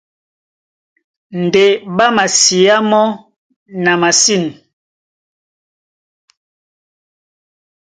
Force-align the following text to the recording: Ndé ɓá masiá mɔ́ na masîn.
Ndé 1.43 1.63
ɓá 1.95 2.05
masiá 2.15 2.75
mɔ́ 2.89 3.05
na 3.83 3.91
masîn. 4.01 4.43